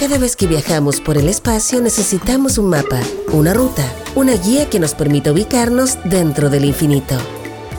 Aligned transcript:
Cada 0.00 0.16
vez 0.16 0.34
que 0.34 0.46
viajamos 0.46 0.98
por 0.98 1.18
el 1.18 1.28
espacio 1.28 1.80
necesitamos 1.82 2.56
un 2.56 2.70
mapa, 2.70 3.00
una 3.32 3.52
ruta, 3.52 3.84
una 4.14 4.32
guía 4.32 4.70
que 4.70 4.80
nos 4.80 4.94
permita 4.94 5.30
ubicarnos 5.30 5.98
dentro 6.04 6.48
del 6.48 6.64
infinito. 6.64 7.16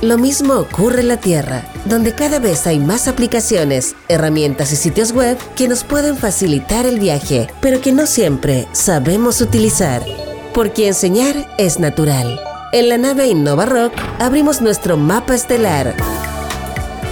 Lo 0.04 0.20
mismo 0.20 0.54
ocurre 0.54 1.02
en 1.02 1.08
la 1.08 1.18
Tierra, 1.18 1.66
donde 1.86 2.14
cada 2.14 2.38
vez 2.38 2.68
hay 2.68 2.78
más 2.78 3.08
aplicaciones, 3.08 3.96
herramientas 4.08 4.72
y 4.72 4.76
sitios 4.76 5.14
web 5.14 5.36
que 5.56 5.68
nos 5.68 5.84
pueden 5.84 6.16
facilitar 6.16 6.86
el 6.86 7.00
viaje, 7.00 7.48
pero 7.60 7.82
que 7.82 7.92
no 7.92 8.06
siempre 8.06 8.68
sabemos 8.72 9.42
utilizar. 9.42 10.04
Porque 10.54 10.88
enseñar 10.88 11.36
es 11.58 11.80
natural. 11.80 12.40
En 12.72 12.88
la 12.90 13.00
nave 13.00 13.28
Innova 13.28 13.66
Rock 13.66 13.94
abrimos 14.20 14.62
nuestro 14.62 14.96
mapa 14.96 15.34
estelar. 15.34 15.96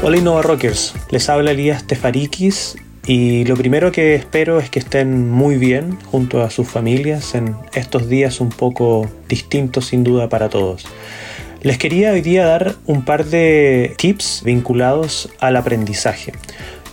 Hola 0.04 0.18
Innova 0.18 0.44
Rockers, 0.44 0.94
les 1.10 1.28
habla 1.30 1.50
Elías 1.50 1.84
Tefarikis 1.84 2.76
y 3.06 3.46
lo 3.46 3.56
primero 3.56 3.92
que 3.92 4.16
espero 4.16 4.60
es 4.60 4.70
que 4.70 4.80
estén 4.80 5.30
muy 5.30 5.58
bien 5.58 5.98
junto 6.06 6.42
a 6.42 6.50
sus 6.50 6.68
familias 6.68 7.34
en 7.36 7.56
estos 7.74 8.08
días 8.10 8.40
un 8.40 8.50
poco 8.50 9.10
distintos 9.28 9.88
sin 9.88 10.04
duda 10.04 10.30
para 10.30 10.50
todos. 10.50 10.86
Les 11.62 11.78
quería 11.78 12.12
hoy 12.12 12.22
día 12.22 12.46
dar 12.46 12.76
un 12.86 13.04
par 13.04 13.26
de 13.26 13.94
tips 13.98 14.44
vinculados 14.46 15.30
al 15.40 15.58
aprendizaje. 15.58 16.32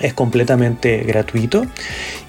es 0.00 0.14
completamente 0.14 0.98
gratuito 0.98 1.66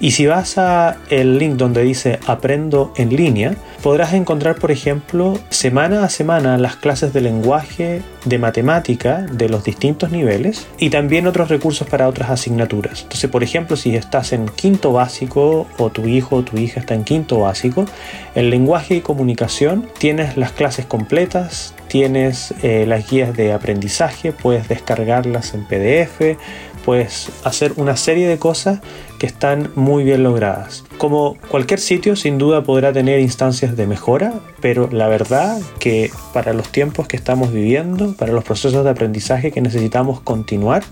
y 0.00 0.12
si 0.12 0.26
vas 0.26 0.58
a 0.58 0.96
el 1.08 1.38
link 1.38 1.54
donde 1.54 1.82
dice 1.82 2.18
aprendo 2.26 2.92
en 2.96 3.14
línea 3.14 3.54
podrás 3.82 4.12
encontrar 4.12 4.56
por 4.56 4.70
ejemplo 4.70 5.38
semana 5.48 6.04
a 6.04 6.10
semana 6.10 6.58
las 6.58 6.76
clases 6.76 7.12
de 7.12 7.20
lenguaje 7.20 8.02
de 8.24 8.38
matemática 8.38 9.22
de 9.22 9.48
los 9.48 9.64
distintos 9.64 10.10
niveles 10.10 10.66
y 10.78 10.90
también 10.90 11.26
otros 11.26 11.48
recursos 11.48 11.88
para 11.88 12.08
otras 12.08 12.30
asignaturas 12.30 13.02
entonces 13.02 13.30
por 13.30 13.42
ejemplo 13.42 13.76
si 13.76 13.96
estás 13.96 14.32
en 14.32 14.46
quinto 14.48 14.92
básico 14.92 15.66
o 15.78 15.90
tu 15.90 16.06
hijo 16.06 16.36
o 16.36 16.42
tu 16.42 16.58
hija 16.58 16.80
está 16.80 16.94
en 16.94 17.04
quinto 17.04 17.40
básico 17.40 17.86
en 18.34 18.50
lenguaje 18.50 18.96
y 18.96 19.00
comunicación 19.00 19.88
tienes 19.98 20.36
las 20.36 20.52
clases 20.52 20.86
completas 20.86 21.74
tienes 21.88 22.54
eh, 22.62 22.84
las 22.86 23.10
guías 23.10 23.36
de 23.36 23.52
aprendizaje 23.52 24.32
puedes 24.32 24.68
descargarlas 24.68 25.54
en 25.54 25.64
pdf 25.64 26.38
puedes 26.84 27.30
hacer 27.44 27.74
una 27.76 27.96
serie 27.96 28.28
de 28.28 28.38
cosas 28.38 28.80
que 29.18 29.26
están 29.26 29.70
muy 29.74 30.04
bien 30.04 30.22
logradas. 30.22 30.84
Como 31.00 31.36
cualquier 31.48 31.80
sitio, 31.80 32.14
sin 32.14 32.36
duda 32.36 32.62
podrá 32.62 32.92
tener 32.92 33.20
instancias 33.20 33.74
de 33.74 33.86
mejora, 33.86 34.34
pero 34.60 34.90
la 34.92 35.08
verdad 35.08 35.58
que 35.78 36.10
para 36.34 36.52
los 36.52 36.68
tiempos 36.68 37.08
que 37.08 37.16
estamos 37.16 37.54
viviendo, 37.54 38.12
para 38.18 38.34
los 38.34 38.44
procesos 38.44 38.84
de 38.84 38.90
aprendizaje 38.90 39.50
que 39.50 39.62
necesitamos 39.62 40.20
continuar, 40.20 40.82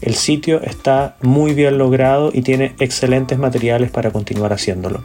el 0.00 0.14
sitio 0.14 0.62
está 0.62 1.16
muy 1.22 1.54
bien 1.54 1.76
logrado 1.76 2.30
y 2.32 2.42
tiene 2.42 2.76
excelentes 2.78 3.36
materiales 3.36 3.90
para 3.90 4.12
continuar 4.12 4.52
haciéndolo. 4.52 5.02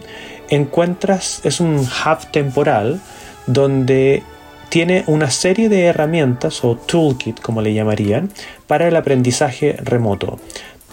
encuentras, 0.50 1.42
es 1.44 1.60
un 1.60 1.78
hub 1.80 2.32
temporal 2.32 3.02
donde 3.48 4.22
tiene 4.70 5.04
una 5.08 5.32
serie 5.32 5.70
de 5.70 5.86
herramientas 5.86 6.64
o 6.64 6.76
toolkit 6.76 7.42
como 7.42 7.64
le 7.64 7.74
llamarían 7.74 8.30
para 8.68 8.88
el 8.88 8.96
aprendizaje 8.96 9.74
remoto. 9.82 10.40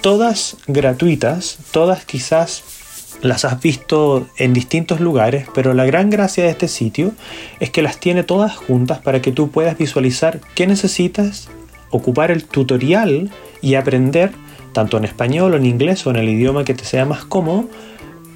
Todas 0.01 0.57
gratuitas, 0.67 1.59
todas 1.71 2.07
quizás 2.07 2.65
las 3.21 3.45
has 3.45 3.61
visto 3.61 4.27
en 4.39 4.55
distintos 4.55 5.01
lugares, 5.01 5.47
pero 5.55 5.75
la 5.75 5.85
gran 5.85 6.09
gracia 6.09 6.45
de 6.45 6.51
este 6.51 6.69
sitio 6.69 7.13
es 7.61 7.69
que 7.69 7.83
las 7.83 7.99
tiene 7.99 8.23
todas 8.23 8.57
juntas 8.57 9.01
para 9.01 9.21
que 9.21 9.33
tú 9.33 9.51
puedas 9.51 9.77
visualizar 9.77 10.41
qué 10.55 10.67
necesitas 10.67 11.51
ocupar 11.95 12.33
el 12.33 12.45
tutorial 12.45 13.31
y 13.63 13.77
aprender, 13.77 14.33
tanto 14.73 14.99
en 14.99 15.05
español 15.05 15.55
o 15.55 15.57
en 15.57 15.65
inglés 15.65 16.05
o 16.07 16.11
en 16.11 16.17
el 16.17 16.29
idioma 16.29 16.65
que 16.65 16.75
te 16.75 16.85
sea 16.85 17.05
más 17.05 17.25
cómodo, 17.25 17.69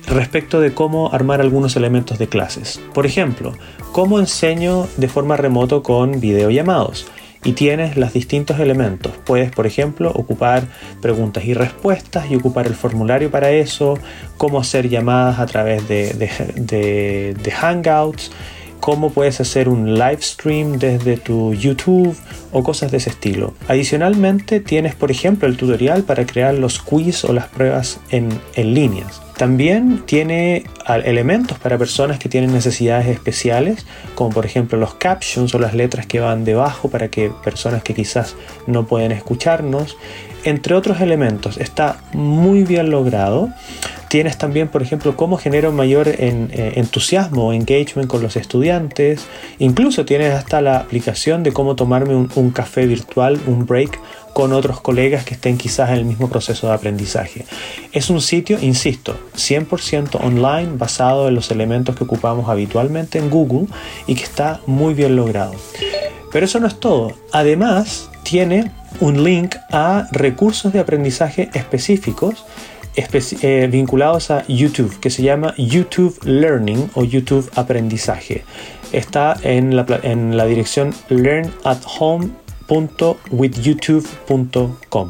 respecto 0.06 0.60
de 0.60 0.72
cómo 0.72 1.12
armar 1.12 1.40
algunos 1.40 1.74
elementos 1.74 2.18
de 2.18 2.28
clases. 2.28 2.80
Por 2.94 3.04
ejemplo, 3.04 3.54
cómo 3.92 4.20
enseño 4.20 4.86
de 4.96 5.08
forma 5.08 5.36
remoto 5.36 5.82
con 5.82 6.20
videollamados. 6.20 7.06
Y 7.44 7.52
tienes 7.52 7.96
los 7.96 8.12
distintos 8.12 8.58
elementos. 8.58 9.12
Puedes, 9.24 9.52
por 9.52 9.66
ejemplo, 9.66 10.10
ocupar 10.12 10.64
preguntas 11.00 11.44
y 11.44 11.54
respuestas 11.54 12.30
y 12.30 12.36
ocupar 12.36 12.66
el 12.66 12.74
formulario 12.74 13.30
para 13.30 13.50
eso, 13.50 13.96
cómo 14.36 14.58
hacer 14.58 14.88
llamadas 14.88 15.38
a 15.38 15.46
través 15.46 15.86
de, 15.86 16.14
de, 16.14 17.34
de 17.40 17.50
Hangouts, 17.52 18.32
cómo 18.80 19.10
puedes 19.10 19.40
hacer 19.40 19.68
un 19.68 19.94
live 19.94 20.22
stream 20.22 20.78
desde 20.78 21.16
tu 21.16 21.54
YouTube 21.54 22.16
o 22.52 22.62
cosas 22.62 22.90
de 22.90 22.98
ese 22.98 23.10
estilo. 23.10 23.54
Adicionalmente 23.68 24.60
tienes 24.60 24.94
por 24.94 25.10
ejemplo 25.10 25.48
el 25.48 25.56
tutorial 25.56 26.02
para 26.04 26.26
crear 26.26 26.54
los 26.54 26.78
quiz 26.78 27.24
o 27.24 27.32
las 27.32 27.48
pruebas 27.48 28.00
en, 28.10 28.28
en 28.54 28.74
líneas. 28.74 29.20
También 29.38 30.02
tiene 30.04 30.64
elementos 31.04 31.60
para 31.60 31.78
personas 31.78 32.18
que 32.18 32.28
tienen 32.28 32.52
necesidades 32.52 33.06
especiales, 33.06 33.86
como 34.16 34.30
por 34.30 34.44
ejemplo 34.44 34.78
los 34.78 34.94
captions 34.94 35.54
o 35.54 35.60
las 35.60 35.74
letras 35.74 36.06
que 36.06 36.18
van 36.18 36.44
debajo 36.44 36.90
para 36.90 37.08
que 37.08 37.30
personas 37.44 37.84
que 37.84 37.94
quizás 37.94 38.34
no 38.66 38.86
pueden 38.86 39.12
escucharnos, 39.12 39.96
entre 40.42 40.74
otros 40.74 41.00
elementos. 41.00 41.56
Está 41.58 42.00
muy 42.12 42.64
bien 42.64 42.90
logrado. 42.90 43.50
Tienes 44.08 44.38
también, 44.38 44.68
por 44.68 44.82
ejemplo, 44.82 45.16
cómo 45.16 45.36
genera 45.36 45.68
un 45.68 45.76
mayor 45.76 46.08
eh, 46.08 46.72
entusiasmo 46.76 47.48
o 47.48 47.52
engagement 47.52 48.08
con 48.08 48.22
los 48.22 48.36
estudiantes. 48.36 49.26
Incluso 49.58 50.06
tienes 50.06 50.32
hasta 50.32 50.62
la 50.62 50.78
aplicación 50.78 51.42
de 51.42 51.52
cómo 51.52 51.76
tomarme 51.76 52.14
un, 52.14 52.50
café 52.50 52.86
virtual, 52.86 53.38
un 53.46 53.66
break 53.66 54.00
con 54.32 54.54
otros 54.54 54.80
colegas 54.80 55.24
que 55.24 55.34
estén 55.34 55.58
quizás 55.58 55.90
en 55.90 55.96
el 55.96 56.04
mismo 56.06 56.30
proceso 56.30 56.68
de 56.68 56.72
aprendizaje. 56.72 57.44
Es 57.92 58.08
un 58.08 58.22
sitio, 58.22 58.58
insisto, 58.62 59.14
100% 59.36 60.24
online 60.24 60.70
basado 60.76 61.28
en 61.28 61.34
los 61.34 61.50
elementos 61.50 61.94
que 61.94 62.04
ocupamos 62.04 62.48
habitualmente 62.48 63.18
en 63.18 63.28
Google 63.28 63.66
y 64.06 64.14
que 64.14 64.24
está 64.24 64.60
muy 64.66 64.94
bien 64.94 65.16
logrado. 65.16 65.52
Pero 66.32 66.46
eso 66.46 66.60
no 66.60 66.66
es 66.66 66.80
todo. 66.80 67.12
Además, 67.32 68.10
tiene 68.22 68.70
un 69.00 69.22
link 69.22 69.56
a 69.70 70.06
recursos 70.12 70.72
de 70.72 70.80
aprendizaje 70.80 71.50
específicos 71.52 72.44
eh, 73.42 73.68
vinculados 73.70 74.30
a 74.30 74.44
YouTube, 74.48 74.98
que 75.00 75.10
se 75.10 75.22
llama 75.22 75.54
YouTube 75.56 76.18
Learning 76.24 76.90
o 76.94 77.04
YouTube 77.04 77.48
Aprendizaje. 77.54 78.44
Está 78.92 79.36
en 79.42 79.76
la, 79.76 79.86
en 80.02 80.36
la 80.36 80.46
dirección 80.46 80.94
Learn 81.08 81.52
at 81.64 81.78
Home 81.98 82.30
www.withyoutube.com. 82.68 85.08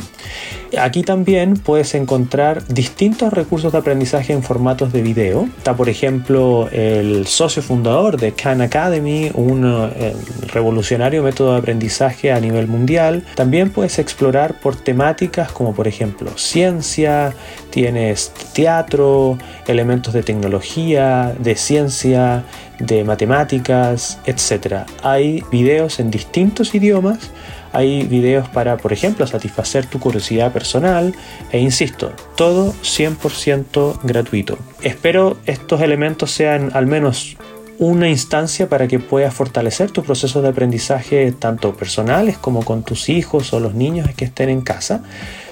Aquí 0.76 1.02
también 1.02 1.54
puedes 1.54 1.94
encontrar 1.94 2.66
distintos 2.66 3.32
recursos 3.32 3.72
de 3.72 3.78
aprendizaje 3.78 4.32
en 4.32 4.42
formatos 4.42 4.92
de 4.92 5.02
video. 5.02 5.48
Está, 5.56 5.74
por 5.74 5.88
ejemplo, 5.88 6.68
el 6.70 7.26
socio 7.26 7.62
fundador 7.62 8.18
de 8.18 8.32
Khan 8.32 8.60
Academy, 8.60 9.30
un 9.34 9.64
eh, 9.64 10.14
revolucionario 10.52 11.22
método 11.22 11.52
de 11.52 11.58
aprendizaje 11.58 12.32
a 12.32 12.40
nivel 12.40 12.66
mundial. 12.66 13.24
También 13.34 13.70
puedes 13.70 13.98
explorar 13.98 14.60
por 14.60 14.76
temáticas 14.76 15.52
como, 15.52 15.74
por 15.74 15.88
ejemplo, 15.88 16.30
ciencia, 16.36 17.32
tienes 17.70 18.32
teatro, 18.52 19.38
elementos 19.66 20.12
de 20.12 20.22
tecnología, 20.22 21.34
de 21.38 21.56
ciencia, 21.56 22.44
de 22.78 23.04
matemáticas, 23.04 24.18
etc. 24.26 24.84
Hay 25.02 25.42
videos 25.50 25.98
en 25.98 26.10
distintos 26.10 26.74
idiomas 26.74 27.30
hay 27.72 28.04
videos 28.04 28.48
para, 28.48 28.76
por 28.76 28.92
ejemplo, 28.92 29.26
satisfacer 29.26 29.86
tu 29.86 29.98
curiosidad 29.98 30.52
personal 30.52 31.14
e 31.52 31.58
insisto, 31.58 32.12
todo 32.36 32.72
100% 32.82 34.00
gratuito. 34.02 34.58
Espero 34.82 35.36
estos 35.46 35.80
elementos 35.80 36.30
sean 36.30 36.70
al 36.74 36.86
menos 36.86 37.36
una 37.78 38.08
instancia 38.08 38.68
para 38.68 38.88
que 38.88 38.98
puedas 38.98 39.32
fortalecer 39.32 39.90
tu 39.90 40.02
proceso 40.02 40.42
de 40.42 40.48
aprendizaje 40.48 41.30
tanto 41.32 41.74
personales 41.74 42.36
como 42.36 42.64
con 42.64 42.82
tus 42.82 43.08
hijos 43.08 43.52
o 43.52 43.60
los 43.60 43.74
niños 43.74 44.08
que 44.16 44.24
estén 44.24 44.48
en 44.48 44.62
casa. 44.62 45.02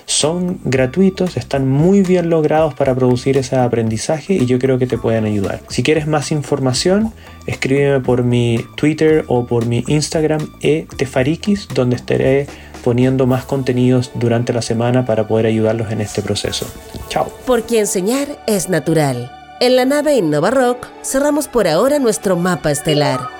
Son 0.06 0.60
gratuitos, 0.64 1.36
están 1.36 1.68
muy 1.68 2.02
bien 2.02 2.30
logrados 2.30 2.74
para 2.74 2.94
producir 2.94 3.36
ese 3.36 3.56
aprendizaje 3.56 4.34
y 4.34 4.46
yo 4.46 4.58
creo 4.58 4.78
que 4.78 4.86
te 4.86 4.98
pueden 4.98 5.24
ayudar. 5.24 5.60
Si 5.68 5.82
quieres 5.82 6.06
más 6.06 6.30
información, 6.30 7.12
escríbeme 7.46 8.00
por 8.00 8.22
mi 8.22 8.64
Twitter 8.76 9.24
o 9.26 9.46
por 9.46 9.66
mi 9.66 9.84
Instagram 9.88 10.48
etefarikis, 10.60 11.66
donde 11.74 11.96
estaré 11.96 12.46
poniendo 12.84 13.26
más 13.26 13.44
contenidos 13.44 14.12
durante 14.14 14.52
la 14.52 14.62
semana 14.62 15.04
para 15.04 15.26
poder 15.26 15.46
ayudarlos 15.46 15.90
en 15.90 16.00
este 16.00 16.22
proceso. 16.22 16.66
Chao. 17.08 17.30
Porque 17.44 17.80
enseñar 17.80 18.28
es 18.46 18.68
natural. 18.68 19.32
En 19.60 19.74
la 19.74 19.84
nave 19.84 20.14
Innova 20.14 20.50
Rock 20.50 20.86
cerramos 21.02 21.48
por 21.48 21.66
ahora 21.66 21.98
nuestro 21.98 22.36
mapa 22.36 22.70
estelar 22.70 23.35